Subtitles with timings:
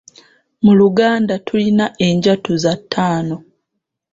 [0.63, 3.35] Mu Luganda tulina enjatuza ttaano.